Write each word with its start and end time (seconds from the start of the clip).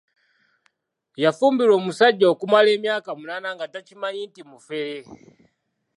Yafumbirwa 1.23 1.75
omusajja 1.81 2.25
okumala 2.33 2.69
emyaka 2.77 3.09
munaana 3.19 3.49
nga 3.55 3.65
takimanyi 3.73 4.21
nti 4.29 4.41
mufere. 4.49 4.97